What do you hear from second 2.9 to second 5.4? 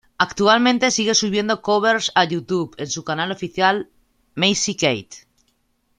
canal oficial Macy Kate.